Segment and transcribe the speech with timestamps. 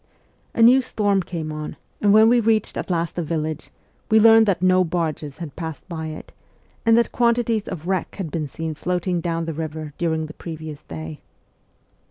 [0.55, 3.69] A new storm came on, and when we reached at last a village,
[4.09, 6.31] we learned that no barges had passed by it,
[6.87, 10.81] and that quantities of wreck had been seen floating down the river during the previous
[10.83, 11.19] day.